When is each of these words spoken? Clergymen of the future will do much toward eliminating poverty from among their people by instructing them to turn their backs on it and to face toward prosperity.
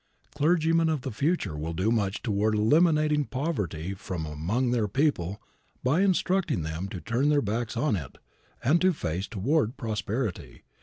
Clergymen 0.33 0.89
of 0.89 1.01
the 1.01 1.11
future 1.11 1.55
will 1.55 1.73
do 1.73 1.91
much 1.91 2.23
toward 2.23 2.55
eliminating 2.55 3.25
poverty 3.25 3.93
from 3.93 4.25
among 4.25 4.71
their 4.71 4.87
people 4.87 5.39
by 5.83 6.01
instructing 6.01 6.63
them 6.63 6.87
to 6.89 6.99
turn 6.99 7.29
their 7.29 7.39
backs 7.39 7.77
on 7.77 7.95
it 7.95 8.17
and 8.63 8.81
to 8.81 8.93
face 8.93 9.27
toward 9.27 9.77
prosperity. 9.77 10.63